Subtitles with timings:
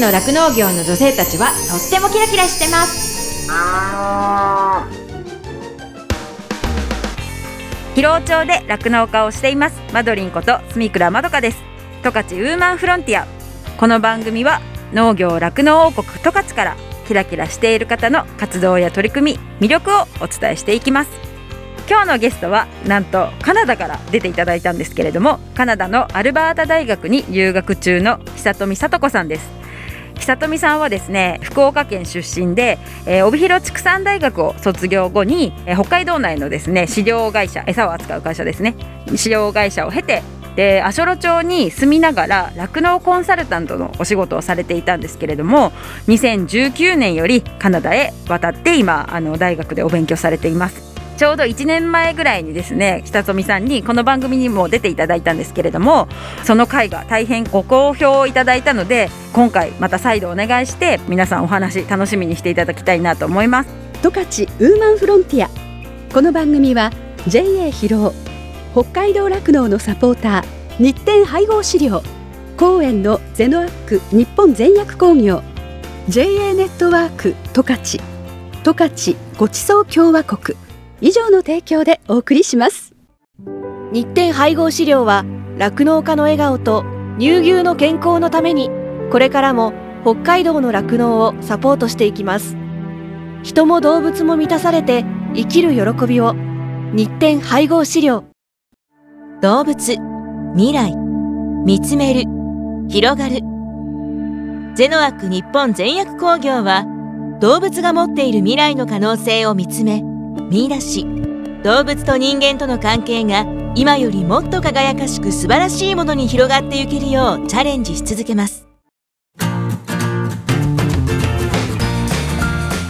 [0.00, 3.48] の酪農業の女性たちはとってもキラキラしてます。
[7.94, 9.80] 広尾町で酪農家をしています。
[9.92, 11.58] マドリンこと住倉まどかです。
[12.04, 13.26] 十勝ウーマンフロンティア。
[13.76, 14.60] この番組は
[14.92, 16.76] 農業酪農王国十勝から
[17.08, 21.10] キラキラしている方の活動や取り組み魅力をお伝えしていきます。
[21.90, 29.57] 今日のゲストはなんとカナダから出ていただいたんですけれどもカナダのアルバータ大学に留学中の久富聡子さんです。
[30.18, 38.74] 久富さんはですね福岡県出身で、えー、帯広畜産大学を卒業後に、えー、北海道内のですね飼料会社餌を扱う会社ですね
[39.16, 40.22] 飼料会社を経て
[40.56, 45.70] で足寄町に住みながら酪農コンサルタントのお仕事をされていたんですけれども
[46.08, 50.87] 2019年よりカナダへ渡って今あの大学でお勉強されています。
[51.18, 56.06] ちょうど1年前ぐらいにですね北富さんにこの番組にも出ていただいたんですけれども
[56.44, 63.70] その回が大変ご好評をいただいたので今回また再度お願いして皆さんお話楽しみにしていただきたいなと思います。
[64.00, 65.50] 十勝ウーマンフロンティア。
[66.14, 66.92] この番組は
[67.26, 68.14] JA 広
[68.74, 72.00] 尾北海道酪農のサポーター日展配合資料
[72.56, 75.42] 公園のゼノアック日本全薬工業
[76.08, 78.00] JA ネットワーク十勝
[78.62, 80.67] 十勝ごちそう共和国。
[81.00, 82.94] 以上の提供でお送りします。
[83.92, 85.24] 日展配合資料は
[85.56, 86.84] 酪農家の笑顔と
[87.18, 88.70] 乳牛の健康のために
[89.10, 92.56] これからも北海道の酪農をサポートしていきます。
[93.42, 95.04] 人も動物も満たされて
[95.34, 96.34] 生きる喜びを。
[96.92, 98.24] 日展配合資料。
[99.42, 99.96] 動物、
[100.54, 100.96] 未来、
[101.66, 102.24] 見つめる、
[102.88, 103.40] 広がる。
[104.74, 106.86] ゼノアック日本全薬工業は、
[107.40, 110.02] 動物が持っている未来の可能性を見つめ、
[110.50, 111.06] 見出し、
[111.62, 113.44] 動物と人間との関係が
[113.74, 118.66] 今よりもっと輝かしく素晴らしいものに広がっていけるようチャレンジし続けます。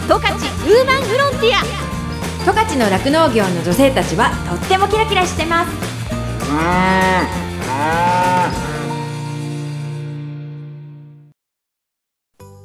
[0.09, 1.61] 十勝ウーマンフロンティア
[2.45, 5.71] 十勝の酪農業の女性たちはとってもキラキラしてます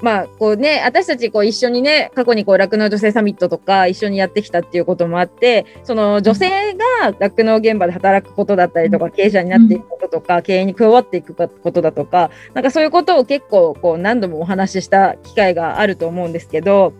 [0.04, 16.92] まあこうね私たちこう一緒にね過去にこう酪農女性サミットとか一緒にやってきたっていうこともあってその女性が酪農現場で働くことだったりとか経営者になっていくこととか経営に加わっていくことだとかなんかそういうことを結構こう何度もお話しした機会があると思うんですけど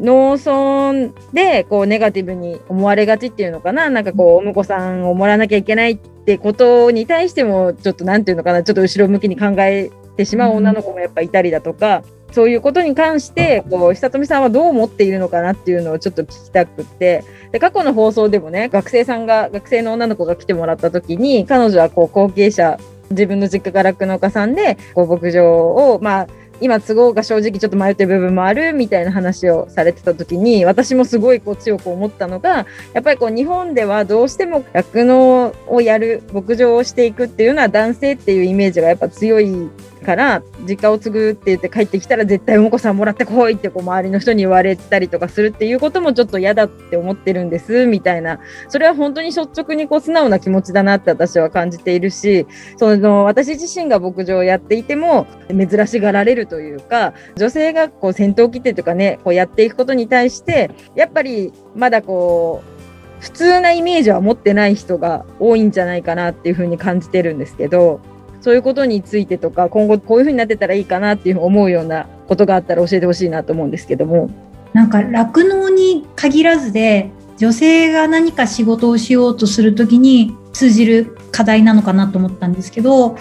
[0.00, 3.90] 農村でこうネガティブに思われがちっていうのかな？
[3.90, 8.62] なんかこうお婿さんをもらわなきゃいけないってことに対してもちょっと何て言うのかな？
[8.62, 17.24] ちょっと後ろ向きに考えてしまう女の子もやっぱいたりだとか、そういうことに関してこう久富さんはどう思っているのかなっていうのをちょっと聞きたくって。
[17.52, 22.78] で過去の放送でもね学生さんが学生の女の子が来てもらった時に彼女はこう後継者
[23.10, 26.28] 自分の実家が酪農家さんでこう牧場をまあ
[26.60, 48.40] 今都合が正直ちょっと迷ってる部分もあるみたいな話をされてた時に私もすごいこう強く思ったのがやっぱりこう日本ではどうしても酪農をやる牧場をしていくっていうのは男性っていうイメージがやっぱ強いから実家を継ぐって言って帰ってきたら絶対おもこさんもらってこいってこう周りの人に言われたりとかするっていうこともちょっと嫌だって思ってるんですみたいな。
[48.68, 62.78] それは本当に率直にこう素直な気持ちだなって私は感じているしその私自身が牧場をやっていても珍しがられるというか女性がこう先頭切ってとかねこうやっていくことに対してやっぱりまだこう
[63.20, 68.00] 普通なイメージは持ってない人が多いんじゃないかなっていうふうに感じてるんですけど
[68.40, 74.30] そういうことについてとか、今後こういうふうになってたらいいかなっていう思うようなことがあったら教えてほしいなと思うんですけども。
[74.72, 83.16] なんか酪農に限らずで、女性が何か仕事をしようとするときに通じる課題なのかなと思ったんですけど、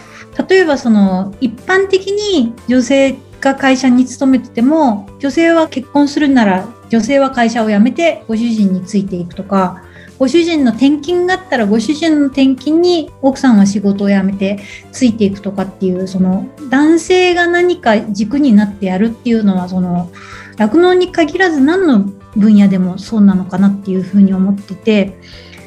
[0.50, 9.84] 例えばその一般的に女性が会社に勤めてても、女性は結婚するなら女性は会社を辞めてご主人についていくとか、
[10.20, 14.60] ご主人の転勤があったらご主人の転勤に奥さんは仕事を辞めて
[14.92, 20.10] ついていくとかっていうその男性が何か軸になってやるっていうのはその
[20.58, 22.00] 酪農に限らず何の
[22.36, 25.18] 分野でもそうなのかなっていうふうに思ってて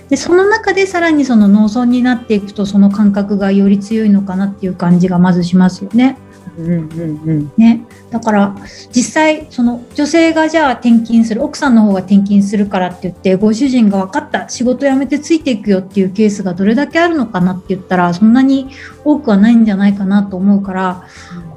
[0.08, 6.18] でその中でさらにその農村になっていくとその感覚がより強いのかなっていう感じがまずしますよね。
[6.58, 7.52] うんうんうん。
[7.56, 8.56] ね、だから
[8.94, 18.70] 実際その女性がじゃあ転勤する奥さんの方が転勤するからって言ってご主人が分かった仕事辞めてついていくよっていうケースがどれだけあるのかなって言ったらそんなに
[19.04, 21.04] 多くはないんじゃないかなと思うから、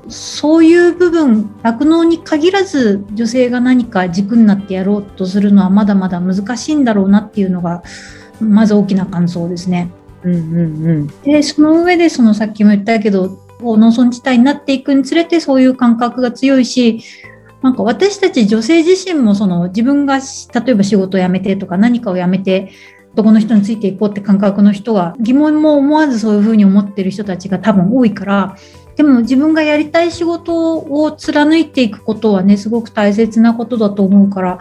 [0.09, 7.83] そういう部分酪農に限らず女性が何か軸になってやろうとするのはまだまだ難しいんだろうなっていうのが
[8.39, 9.91] まず大きな感想ですね。
[10.23, 17.01] うんうんうん、でその上でそのさっきも言ったけど農村地帯になっていくにつれてそういう感覚が強いし、
[17.61, 22.71] なんか私たち女性自身もその自分が例えば仕事を辞めてとか何かを辞めて
[23.13, 28.57] 男の人についていこうって感覚の人は疑問も思わずそういうふうに思ってる人たちが多分多いから
[28.97, 34.59] でも自分がやりたい仕事を貫いていくことはねすごく大切なことだと思うから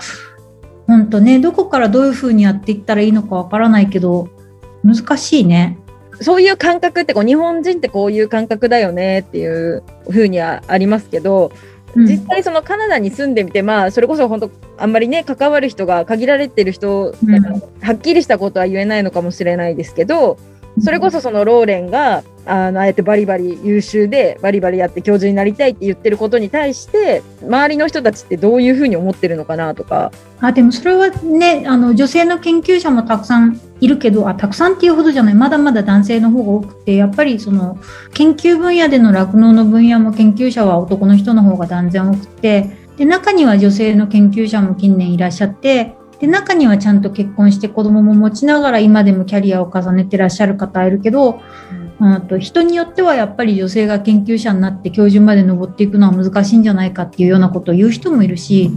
[0.87, 4.29] 本当ねどこからどういうふうにやっていったらいいのかわからないけど
[4.85, 5.79] 難しいね。
[6.23, 11.53] そういう感覚ってこう日本人ってこういう感覚だよねっていうふうにはありますけど
[11.97, 17.43] 実際そのカナダに住んでみて、まあ、それこそ本当あんまりね関わる人が限られてる人、うん、
[17.81, 20.39] はっきりしたことは言えないのかもしれないですけど
[20.81, 30.12] それこそそのローレンがあのあえてバリバリ優秀でバリバリやって教授になりたいって言ってることに対して周りの人たちってどういうふうに思ってるのかなとか。
[30.41, 37.79] あでもそれはねあの女性の研究者もたくさんいるけどあたくさんっていうほどじゃないまだまだ男性の方が多くてやっぱりその
[38.12, 51.41] 研究分野での酪農の分野も研究者は男の人の方が断然多くてで中には女性の研究者も近年いらっしゃってで、中にはちゃんと結婚して子供も持ちながら今でもキャリアを重ねてらっしゃる方いるけど、
[51.73, 51.81] うん、
[52.29, 58.71] と人によってはやっぱり女性が研究者になって教授まで登っていくのは難しいんじゃないかっていうようなことを言う人もいるし、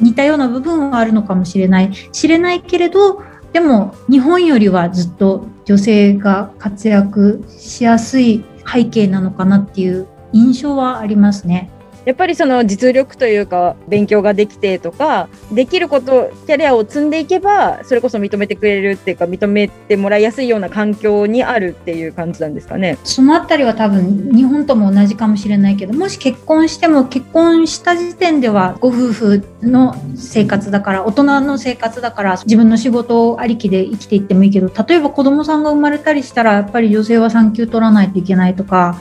[0.00, 1.92] 似たような部分はあるのかもしれない。
[2.12, 11.70] 知れないけれど、でも日本よりはずっと女性が活躍しやすい背景なのかなっていう印象はありますね。
[12.04, 22.98] やっぱりその実力というか勉強ができてとかできることキャリアを積んでいけばそれこそ認めてくれるっていうか認めてもらいやすいような環境にあるっていう感じなんですかね。
[23.04, 39.00] そのあたりは多分日本とも同じかもしれないけどもし結婚しても結婚した時点ではご夫婦の生活だから大人の生活だから自分の仕事ありきで生きていってもいいけど例えば子供さんが生まれたりしたらやっぱり女性は産休取らないといけないとか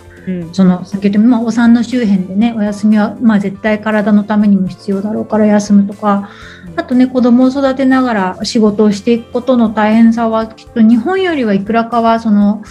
[0.54, 6.30] その先ほどまあ、お産の周辺でねお休みは、まあ、絶対体のためにも必要だろうから休むとか
[6.76, 12.64] あとね子供を育てながら仕事をしていくことの大変さはきっと日本よりはいくらかはその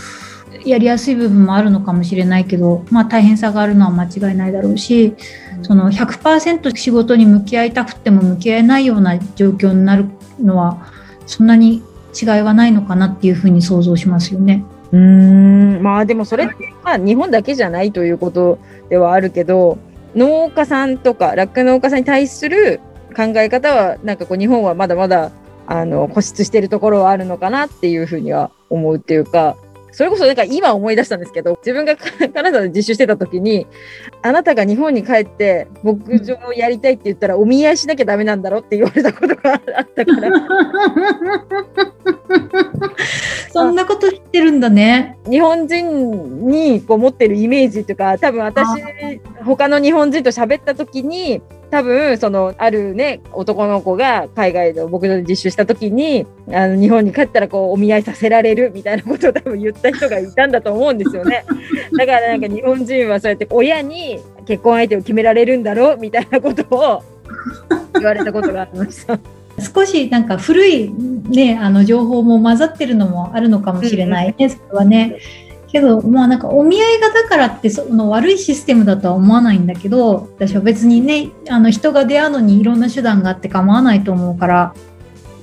[0.65, 5.15] やりやすい部分もあるのかもしれないけど、まあ、大変さがあるのは間違いないだろうし、
[5.59, 10.07] うん、その100%仕事に向き合いたくても向き合えないような状況になる
[10.41, 10.87] のは
[11.27, 11.83] そんなに
[12.21, 14.65] 違いはないのかなっていうふうに想像しますよね。
[14.93, 15.83] うん。
[15.83, 18.59] まあでもそれってまあ日本だけじゃないということ
[18.89, 19.79] ではあるけど
[20.15, 22.81] 農家さんとか酪農家さんに対する
[23.17, 25.31] 考え方はなんかこう日本はまだまだ
[25.67, 29.57] あの固執してるところはあるのかなっていうふうには思うっていうか
[29.93, 33.67] それこそなんか今思い出したんですけど、自分がカナダで実習してた時に、
[34.23, 40.31] あなたが日本に帰って牧場をやりたいって言ったらお見合いしなきゃダメなんだろって言われたことがあったから。
[43.53, 45.19] そんなこと知ってるんだね。
[45.29, 48.65] 日本人にこう持ってるイメージとか、多分私、
[49.45, 61.45] 他の日本人と喋った時に、多分、その、あるね、男の子が海外で僕の実習した時に、あの、日本に帰ったらこう、お見合いさせられるみたいなことを多分言った人がいたんだと思うんですよね。
[61.97, 67.03] だからなんか日本人はそうやって親に結婚相手を決められるんだろうみたいなことを
[67.95, 69.19] 言われたことがありました。
[69.61, 70.91] 少しなんか古い
[71.29, 75.19] ね、あの情報も混ざってるのもあるのかもしれないね、それはね。
[75.71, 84.75] けど、まあなんかお見合いがだからってその悪いシステムだとは思わないんだけど、私は別にね、あの人が出会うのにいろんな手段があって構わないと思うから、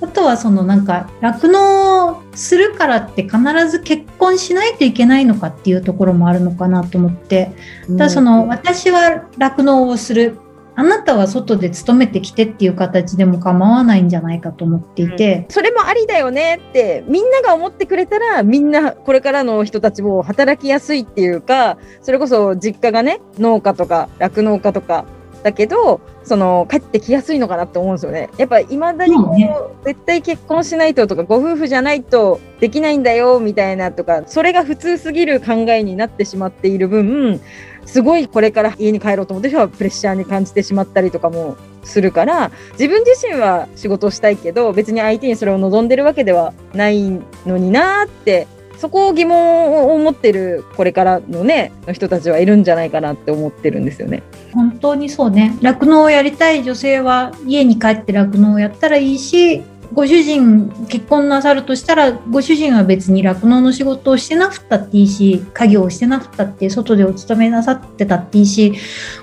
[0.00, 3.38] あとはそのなんか酪農するからって必
[3.68, 7.50] ず結婚しないといけないのかっていうところもあるのかなと思って、
[7.88, 10.38] ただその私は酪農をする
[10.78, 25.04] あなたは外で勤めてきてっていう形でも構わないんじゃないかと思っていて、うん、それもありだよねってみんなが思ってくれたらみんなこれからの人たちも働きやすいっていうかそれこそ実家がね農家とか酪農家とか
[25.42, 28.28] だけどその帰ってきやすいのかなって思うんですよね。
[28.38, 29.50] やっぱいまだにこう、ね、
[29.84, 37.40] 絶対結婚しないととかご夫婦じゃないとできないんだよみたいなとかそれが普通すぎる考えになってしまっている分
[37.88, 47.10] すごいこれから家に帰ろうと思ってはプレッシャーに感じてしまったりとかもするから自分自身は仕事をしたいけど別に相手にそれを望んでるわけではない
[47.46, 54.22] のになってそこを疑問を持ってるこれからのねの人たちはいるんじゃないかなって思ってるんですよね。
[54.52, 68.74] 本当にそうね酪農をやりたい女性は家に帰って酪農をやったらいいしご主人結婚なさるとしたらご主人は別に酪農の仕事をしてなくったっていいし家業をしてなくったって外でお勤めなさってたっていいし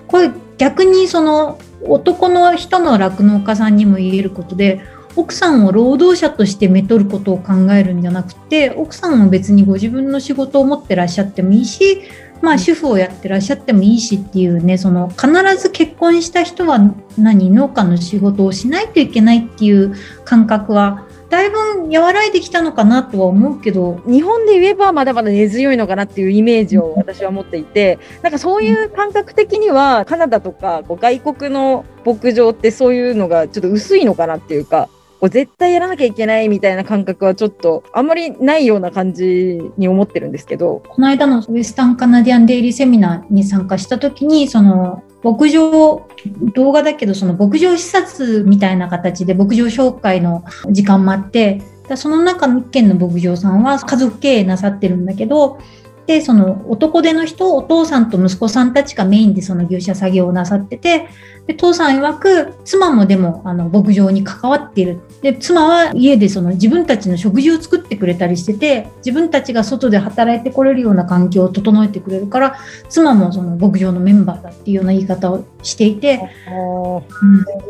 [0.08, 4.82] これ逆にその男の人の酪農家さんにも言えることで
[5.16, 12.02] 奥さんを労働者としてめとることを考えるんじゃなくて奥さんも別にご自分の仕事を持ってらっしゃってもいいし
[12.42, 15.28] まあ主婦をやってらっしゃってもいいしっていうね、その必
[15.58, 16.80] ず結婚した人は
[17.18, 21.58] 何、農家の仕事をしないといけないっていう感覚は、だいぶ
[21.92, 34.88] 和らいできたのかなとは思うけど、日本で言えばまだまだ根強いのかなっていうイメージを私は持っていて、なんかそういう感覚的にはカナダとか外国の牧場ってそういうのがちょっと薄いのかなっていうか、
[35.26, 40.84] こう絶対やらなきゃいけないみたいな感覚はちょっとあんまりないような感じに思ってるんですけど。
[40.88, 46.08] この間のウエスタンカナディアンデイリーセミナーに参加した時に、その牧場、
[46.54, 55.58] 動画だけどその牧場視察みたいな形で牧場紹介の時間もあって、だその中の一軒の牧場さんは家族経営なさってるんだけど、
[56.06, 61.08] で、その男手の人、お父さんと息子さんたちがメインでその牛舎作業をなさってて、
[61.48, 65.00] で、父さん曰く、妻もでも、あの、牧場に関わっている。
[65.22, 72.56] で、妻は家でその自分たちの食事を作ってくれたりしてて、自分たちが外で働いてこれるような環境を整えてくれるから、
[72.90, 76.20] 妻もその牧場のメンバーだっていうような言い方をしていて、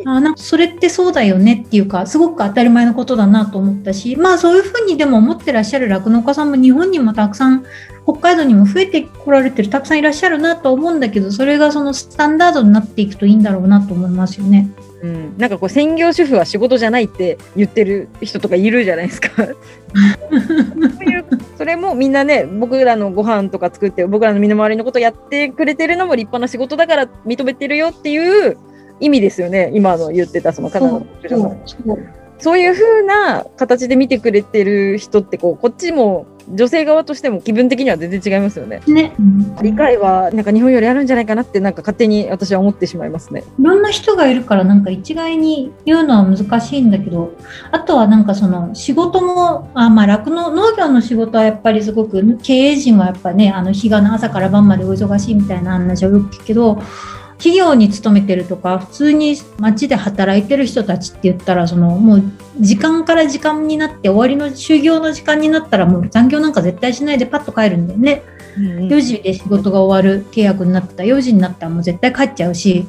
[0.06, 7.66] うん、あなんかそれってそうだよねっていうか、すごく当たり前のことだなと思ったし、まあそういうふうにでも思ってらっしゃる酪農家さんも日本にもたくさん、
[8.04, 14.70] 北海道にも増えてこられてる、たくさんいらっしゃるなと思うんだけど、それがそのスタンダードになっていくといいんだろうなと思いますよね。
[15.02, 19.30] うん、なんかこう専業主婦は仕事じゃないって言ってる人とかいるじゃないですか。
[19.36, 21.26] そういう
[21.58, 28.58] それもみんなね僕らのご飯とか作って僕らの身の回りのことやってくれてるのも立派な仕事だから認めてるよっていう
[29.00, 31.62] 意味ですよね今の言ってたそのカナダの
[32.40, 38.82] そうそうそういう風な形で見てくれてる人ってこうこっちも女性側としても気分的には全然違いますよね。
[38.88, 43.44] ね、うん理解はなんか日本よりあるんじゃないかなってなんか勝手に私は思ってしまいますね。
[43.60, 47.34] いろんな人がいるからなんか一概に言うのは難しいんだけど、
[47.72, 56.80] あとはなんかその仕事も、あまあ酪農、農業の仕事はやっぱりすごく経営陣はやっぱね、あの日が朝から晩までお忙しいみたいな話をよく聞くけど、
[57.38, 62.24] 企業に勤めてるとか、普通に街で働いてる人たちって言ったら、そのもう
[62.60, 68.24] 時間から時間になって終わりの就業の時間になったらもう残業なんか絶対しないでパッと帰るんだよね。
[68.58, 71.04] 4時で仕事が終わる契約になった。
[71.04, 72.88] ら4時になったらもう絶対帰っちゃうし、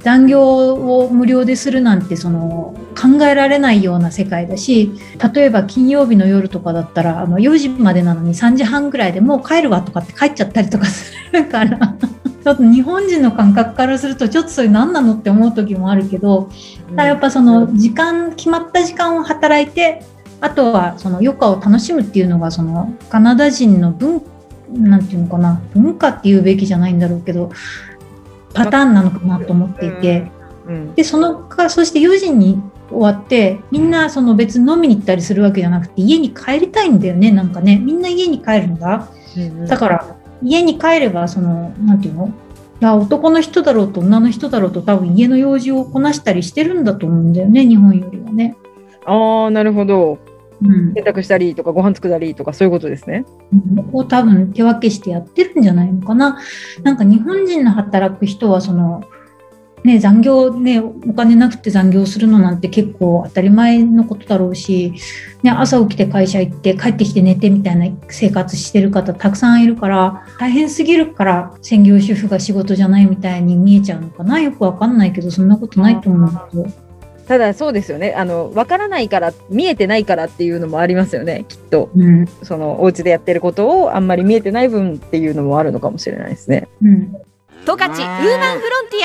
[0.00, 4.92] 残業を無料でするなんてその考えられないような世界だし
[5.34, 11.96] 例えば金曜日の夜とかだったらあの4時までなのに3時半ぐらいでもう帰るわとかって帰っちゃったりとかするから
[12.46, 16.48] ちょっと日本人の感覚からするとちょっとそれ何なのって思う時もあるけど
[16.90, 20.04] ただやっぱその時間決まった時間を働いて
[20.40, 24.22] あとはその余暇を楽しむっていうのがそのカナダ人の文
[24.70, 27.50] なんていうのかな文化っていうべきじゃないんだろうけど
[28.54, 30.20] パターンなのかなと思っていて。
[30.20, 30.36] うん
[30.96, 32.60] で、そのか、そして4時に
[32.90, 37.78] 終わって、みんなその別に飲みに行ったりするわけじゃなくて、家に帰りたいんだよね、なんかね。
[37.78, 39.08] みんな家に帰るんだ。
[39.68, 42.32] だから、家に帰れば、その、なんていうの？
[42.80, 48.54] 男の人だろうと女の人だろうと多分家の用事をこなしたりしてるんだと思うんだよね、日本よりはね。
[49.06, 50.18] ああなるほど
[50.62, 50.92] うん。
[50.92, 53.24] 洗濯したりとかご飯作ったりとかそういうことですね。
[53.76, 56.38] ここを多分手分けしてやってるんじゃないのかな。
[56.82, 59.02] なんか日本人の働く人はその、
[59.84, 64.94] ね、残業ね、お金なくて残業するのなんて結構当たり前のことだろうし、
[65.44, 74.40] ね、朝起きて会社行って帰ってきて寝てみたいな生活してる方たくさんいるから、大変すぎるから専業主婦が仕事じゃないみたいに見えちゃうのかな？
[74.40, 76.86] よくわかんないけど、そんなことないと思うけど。
[77.26, 82.26] ただそうですよねあの分からないから見えてないからっていうのもありますよねきっとうん。
[82.44, 86.68] そのお家でやってることをあんまり見えてない分っていうのもあるのかもしれないですね。
[86.82, 87.16] うん。
[87.66, 89.00] 十勝ウーマンフロンティ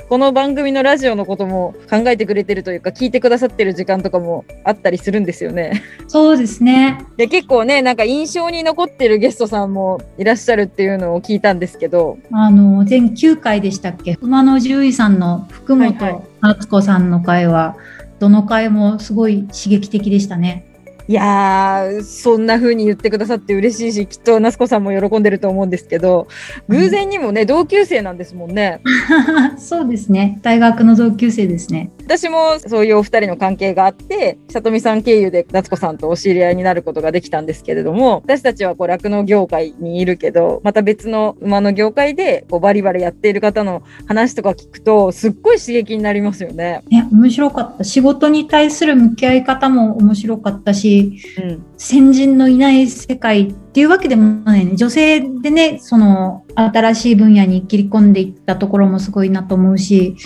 [0.00, 5.82] アこの番組のラジオのことも考えてくれてるというか聞いてくださってる時間とかもあったりするんですよね。
[6.08, 7.04] そうですね。
[7.18, 14.16] で結構ねなんか印象に残ってるゲストさんもいらっしゃるっていうのを聞いたんですけどあの、全9回でしたっけ？
[14.22, 17.76] 馬野獣医さんの福はいはい本敦子さんの回は、
[18.20, 20.64] どの回もすごい刺激的でしたね。
[21.08, 26.26] いやーそんな風に言ってくださって嬉しいしきっと那須子さんも喜んでると思うんですけど
[26.68, 28.80] 偶然にもね同級生なんですもんね。
[29.58, 30.38] そうですね。
[30.42, 31.90] 大学の同級生ですね。
[32.04, 46.82] 私もそういうお二人の関係があって、里見さん経由で夏子さんとお知り合いになることができたんですけれども、私たちはこう酪農業界にいるけど、また別の馬の業界でこうバリバリやっている方の話とか聞くと、すっごい刺激になりますよね。
[46.90, 47.82] ね、面白かった。
[47.82, 51.64] 仕事に対する向き合い方も面白かったし、うん。
[51.76, 54.76] 先人のいない世界っていうわけでもないね。
[54.76, 60.16] 女性でね、その新しい分野に切り込んでいったところもすごいなと思うし、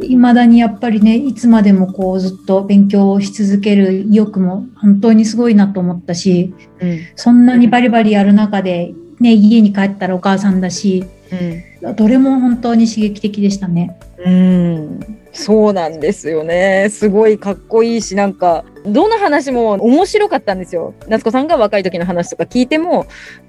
[0.00, 11.04] 未だにやっぱりね、いつまでもこうずっと勉強をし続ける意欲も本当にすごいなと思ったし、うんそんなにバリバリやる中で、ね、家に帰ったらお母さんだし、
[11.96, 13.98] どれも本当に刺激的でしたね。
[14.24, 16.88] うん、そうなんですよね。
[16.90, 20.94] すごいかっこいいし、なんか、どの話も面白かったんですよ。
[21.08, 23.06] 夏子さんが若い時の話とか聞いても、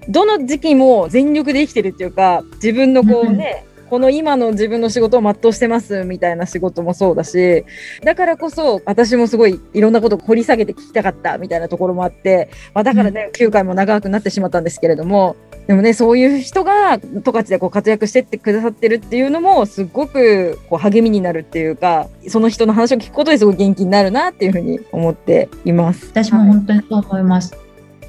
[0.07, 7.65] どの時期も全力で生きてるっていうか、自分のこうね、この今の自分の仕事を全うしてますみたいな仕事もそうだし、
[8.03, 15.35] だからこそ私もすごいいろんなことを掘り下げて聞きたかったみたいなところもあって、まあ、だからね、9回も長くなってしまったんですけれども、
[15.67, 26.07] でもね、そういう人が十勝でこう活躍してってくださってるっていうのも、すごくこう励みになるっていうか、その人の話を聞くことですごい元気になるなっていうふうに思っています。
[26.07, 27.55] 私も本当にそう思います。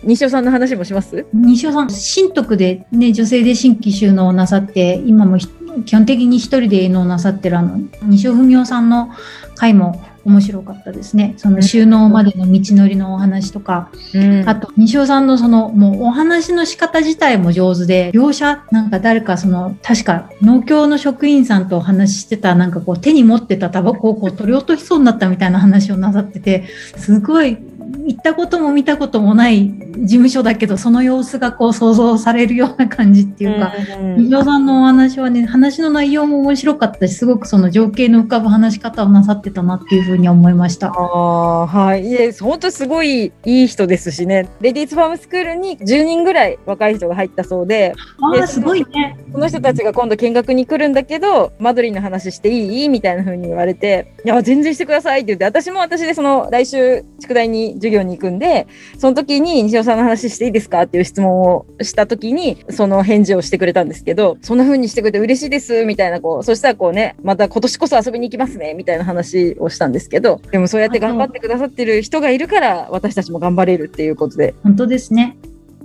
[0.03, 1.27] 西尾さんの話もします？
[1.35, 5.47] 西尾さん、新徳でね、女性で新規収納をなさって、今もひ
[5.85, 9.11] 基本的に一人で営農なさってるあの、西尾文夫さんの
[9.57, 11.35] 回も面白かったですね。
[11.39, 14.49] その収納までの道のりのお話とか、うん。
[14.49, 27.59] あと、西尾さんのその、もうお話の仕方自体も上手で、描写、なんか誰かその、確か農協の職員さんとお話ししてた、なんかこう手に持ってたタバコをこう取り落としそうになったみたいな話をなさってて、すごい、
[28.07, 40.89] 行ったことも見たこともない事務所だけど、その様子がこう想像されるような感じっていうか、うん西尾さんのお話はね、話の内容も面白かったし、すごくその情景の浮かぶ話し方をなさってたなっていうふうに思いました。
[40.89, 42.07] ああ、はい。
[42.07, 44.49] いえ、本当すごいいい人ですしね。
[44.61, 49.19] レディースファームスクールに10人ぐらい若い人が入ったそうで、ああ、すごいね。
[49.33, 52.89] その人たちが今度見学に来るんだけど、マドリンの話していい？
[52.89, 58.67] みたいな風に言われて、いや、全然してくださいって言って、私も私でその来週、宿題に授業に行くんで、
[58.99, 74.55] その時に西尾さんの話していいですかっていう質問をした時に、その返事をしてくれたんですけど、そんな風にしてくれて嬉しいです、みたいな、こう、そしたらこうね、また今年こそ遊びに行きますね、みたいな話をしたんですけど、でもそうやって頑張ってくださってる人がいるから、私たちも頑張れるっていうことで。
[74.63, 75.37] 本当ですね。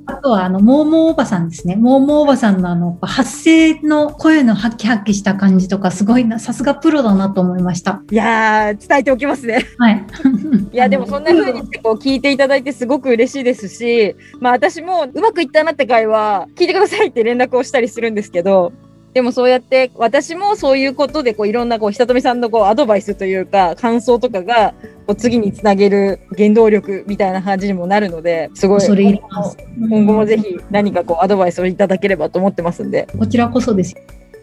[0.08, 1.76] あとは、あの、モーモーおばさんですね。
[1.76, 8.02] モーモーおばさんのあの、発声の声のハキハキした感じとか、すごいな、さすがプロだなと思いました。
[8.12, 9.66] いやー、伝えておきますね。
[9.78, 10.04] はい。
[10.72, 18.74] いやでもそんな風にこう聞いていただいてすごく嬉しいですし、まあ私もうまくいったなって回は聞いてくださいって連絡をしたりするんですけど、
[19.16, 24.74] でもそうやって私もそういうことでこういろんなこう久富さんのこうアドバイスというか感想とかが
[25.08, 28.82] こう次につなげる原動力みたいな感じにもなるので、すごい。
[28.82, 33.96] 今後もぜひ何かこうアドバイスをいただければと思ってますんで、こちらこそです。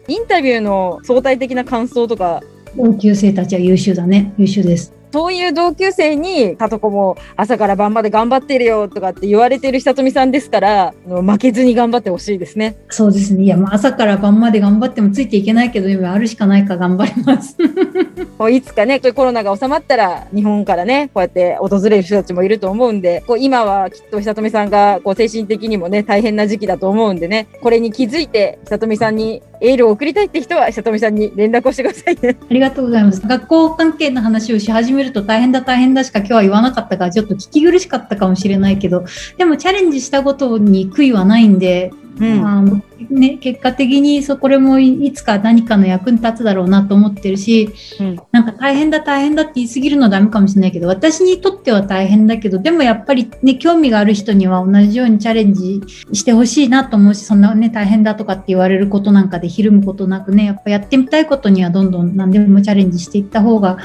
[0.07, 2.41] インタビューの相対的な感想とか
[2.75, 4.33] 同級生たちは優秀だね。
[4.39, 4.91] 優秀です。
[5.13, 12.77] そういう同級生に、さとこも朝から晩まで頑張ってるよとかって言われてる久富さんですから、あの負けずに頑張ってほしいですね。
[12.89, 13.43] そうですね。
[13.43, 17.55] いや、まあ、朝から晩まで頑張ってもついていけないけど、今あるしかないか頑張ります。
[18.39, 32.35] こういつかね、コロナが収まったら、日本からね、こうやって訪れる人たちもいると思うんで、こう今はきっと久富さんがこう精神的にもね、大変な時期だと思うんでね、これに気づいて久富さんにエールを送りたいって人は久富さんに連絡をしてくださいね。
[32.51, 33.25] ありがとうございます。
[33.25, 39.05] 学校関係の話をし始めると大変だ大変だしか今日は言わなかったからちょっと聞き苦しかったかもしれないけど、
[39.37, 42.41] でもチャレンジしたことに悔いはないんで、うん。
[42.41, 42.63] まあ
[43.09, 55.81] ね、結果的にそこれもいつか何かの役に立つだろうなと思ってるし、うんなんか大変だ大変だって言い過ぎるのはダメかもしれないけど、私にとっては大変だけど、でもやっぱりね、興味がある人には同じようにチャレンジ
[56.13, 63.77] してほしいなと思うし、そんなね、大変だとかって言われることなんかでひるむことなくね、やっぱやってみたいことにはどんどん何でもチャレンジしていった方が、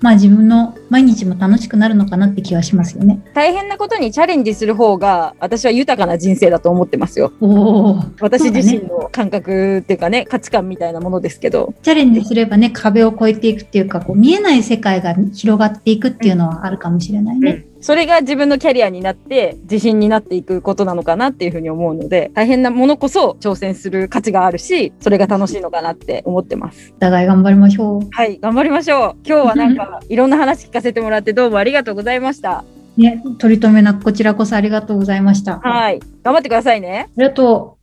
[0.00, 3.20] まあ自分の毎日も楽しくなるのかなって気はしますよね。
[3.34, 7.32] 大変なことにチャレンジする方が、私は豊かな人生だと思ってますよ。
[8.20, 11.74] 私自身の感覚っていうかね、価値観みたいなものですけど。
[11.82, 17.66] チャレンジすればね、壁を越えていくっていうか、こう見えない世界が広がっていくっていうのはあるかもしれないね。
[17.80, 26.92] それが自分のキャリアになって、自信になっていくことなのかなっていうふうに思うので、大変なものこそ挑戦する価値があるし、それが楽しいのかなって思ってます。
[26.96, 29.16] お互い頑張りましょはい、頑張りましょう。
[29.26, 32.64] 今日はなんか、いろんな話聞かせてもらってどうもありがとうございました。
[32.96, 33.00] う。
[33.00, 35.60] ね、取り留めなくこちらこそありがとうございました。
[35.64, 36.00] あはい。
[36.22, 37.08] 頑張ってくださいね。
[37.16, 37.78] りがと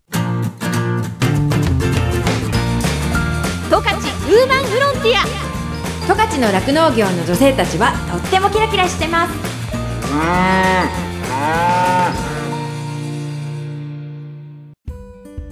[3.69, 5.23] 十勝ウーマンフロンティア
[6.07, 9.33] 十勝の酪農業の女性たちはとってもキラキラしてます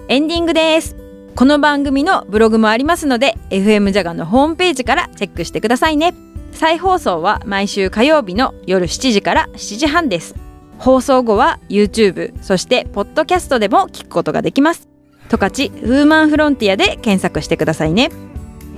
[0.10, 0.96] エンディングです。
[1.36, 6.16] この番組のブログもありますので、FM ジャガのホームページからチェックしてくださいね。
[6.54, 10.34] 再放送は毎週火曜日の夜7時から7時半です。
[10.80, 14.87] 放送後は YouTube、そしてポッドキャストでも聞くことができます。
[15.30, 18.10] 十勝ウーマンフロンティアで検索してくださいね。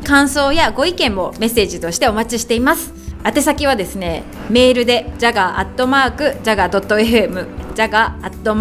[0.04, 2.94] 感想やご意見もメッセージとしてお待ちしています。
[3.26, 6.46] 宛先はですねメールで jaga.jaga.fm
[7.76, 8.52] jaga.jaga.fm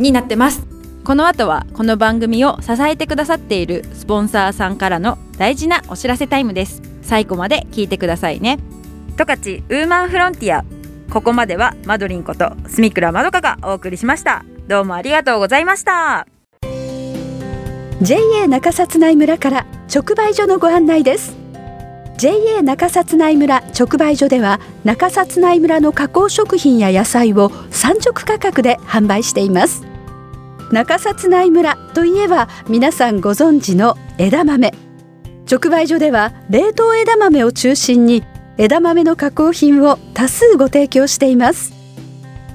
[0.00, 0.66] になってます。
[1.04, 6.82] この後はこの番組を支えてくださっているスポンサーさんからの大事なお知らせタイムです。
[7.02, 8.58] 最後まで聞いてくださいね。
[9.16, 10.64] 十勝ウーマンフロンティア。
[11.12, 14.44] ここまではマドリンこと住倉まどかがお送りしました。
[14.70, 16.28] どうもありがとうございました。
[18.00, 21.36] JA 中札内村から直売所のご案内です。
[22.18, 29.82] JA 中札内村直売所では中札内村の加工食品や野菜を産直価格で販売しています。
[30.70, 34.72] 中札内村といえば皆さんご存知の枝豆。
[35.50, 38.22] 直売所では冷凍枝豆を中心に
[38.56, 41.72] 枝豆の加工品を多数ご提供しています。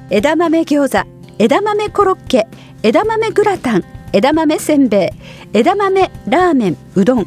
[0.10, 2.48] 枝豆餃子枝豆コロッケ
[2.82, 5.14] 枝豆グラタン枝豆せんべ
[5.54, 7.26] い枝豆ラーメンうどん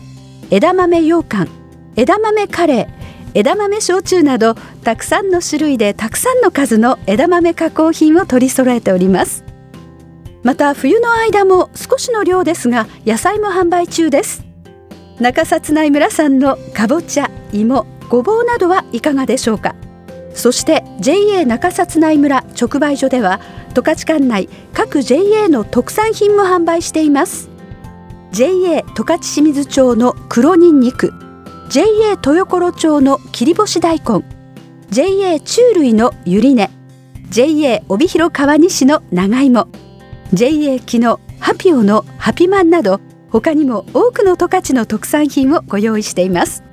[0.51, 1.49] 枝豆羊羹
[1.97, 2.89] 枝豆カレー
[3.35, 9.45] 枝豆焼酎などたくさんの種類でたくさんの数の枝豆加工品を取り揃えております。
[10.43, 14.45] また冬の間も少しの量ですが野菜も販売中です。
[15.21, 19.75] 中札内村産のかぼちゃ芋ごぼうなどはいかがでしょうか？
[20.39, 23.41] そして JA 中札内村直売所では
[23.75, 27.51] 十勝管内各 JA の特産品も販売しています。
[28.31, 31.13] JA 十勝清水町の黒にんにく
[31.71, 34.23] JA 豊頃町の切り干し大根
[34.91, 36.71] JA 中類のゆり根
[37.31, 39.67] JA 帯広川西の長芋
[40.33, 46.68] JA 木のハピオのハピマンなど他にも多くの十勝の特産品をご用意しています。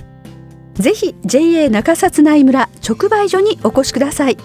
[0.75, 4.38] ぜひ JA 中札内村直売所にお越しください。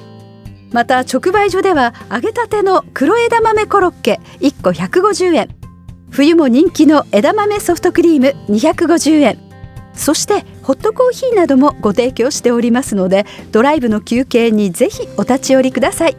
[0.73, 5.49] また直売所では揚げたての黒枝豆コロッケ1個150円
[6.11, 9.39] 冬も人気の枝豆ソフトクリーム250円
[9.95, 16.17] そしてホットコーヒーなどもご提供しておりますのでドライブの休憩にぜひお立ち寄りください。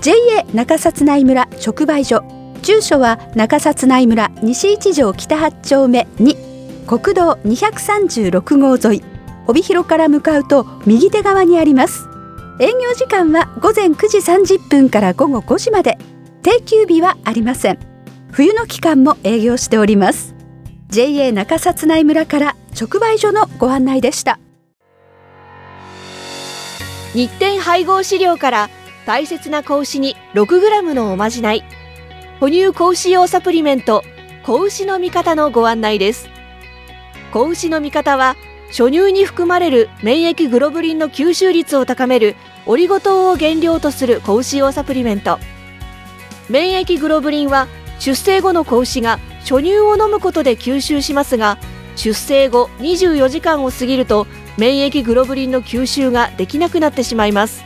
[0.00, 2.22] JA 中札内村直売所。
[2.62, 9.15] 住所は中札内村西一条北八丁目2国道236号沿い。
[9.46, 12.08] 帯広から向かうと右手側にあります。
[12.58, 15.98] 営業時間は午前9時30分から午後5時まで。
[16.42, 17.78] 定休日はありません。
[18.30, 20.36] 冬の期間も営業しております。
[20.88, 24.38] JA 中札内村から直売所のご案内でした。
[27.14, 28.70] 日展配合飼料から
[29.06, 31.64] 大切な子牛に 6g のおまじない。
[32.38, 34.04] 哺乳子牛用サプリメント
[34.44, 36.28] 子牛の味方のご案内です。
[37.32, 38.36] 子牛の味方は
[38.76, 42.36] 初乳に含まれる免疫グロブリンの吸収率を高める
[42.66, 45.38] オリゴ糖を原料とする子牛用サプリメント。
[46.50, 51.56] 免疫グロブリンは出生後の子牛が初乳を飲むことで吸収しますが
[51.96, 54.26] 出生後24時間を過ぎると
[54.58, 57.64] 免疫グロブリンの吸収ができなくなってしまいます。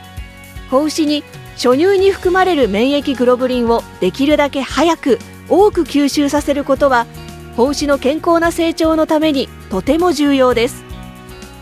[0.71, 5.19] 子牛に初乳に含まれる免疫グロブリンをできるだけ早く
[5.49, 7.09] 多く吸収させることは
[7.57, 10.89] 子牛の健康な成長のためにとても重要です。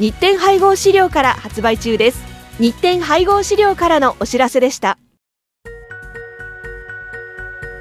[0.00, 2.24] 日展配合飼料から発売中です。
[2.58, 4.98] 日展配合飼料からのお知らせでした。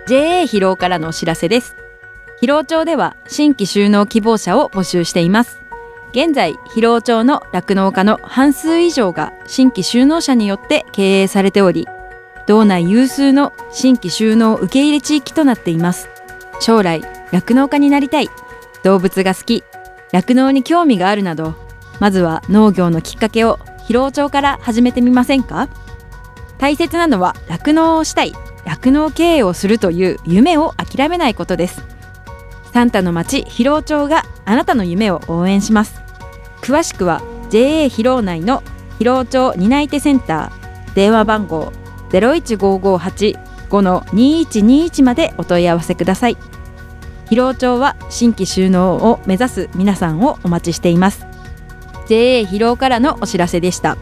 [0.07, 1.75] JA 広尾からのお知らせです。
[2.39, 5.57] 広尾町では新規就農希望者を募集しています。
[6.11, 11.87] 現在広尾町の酪農家の半数以上が新規就農者によって経営されており
[12.45, 16.09] 道内有数の新規就農受け入れ地域となっています。
[16.59, 18.29] 将来酪農家になりたい。
[18.83, 19.63] 動物が好き。
[20.11, 21.62] 酪農に興味があるなど
[21.99, 25.69] まずは農業のきっかけを広尾町から始めてみませんか？
[26.57, 28.33] 大切なのは酪農をしたい
[28.65, 31.83] 酪農経営をするという夢を諦めないことです。
[32.71, 36.01] サンタの町広尾町があなたの夢を応援します。
[36.61, 38.63] 詳しくは JA 広尾内の
[38.99, 41.73] 広尾町担い手センター電話番号
[42.09, 46.37] 015585-2121までお問い合わせください。
[47.29, 51.27] 広尾町は新規収納を目指す皆さんをお待ちしています。
[52.07, 53.97] JA 広尾からのお知らせでした。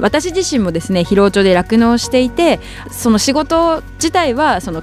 [0.00, 2.60] 私自身もですね広尾町で酪農していて
[2.92, 4.82] その仕事自体はその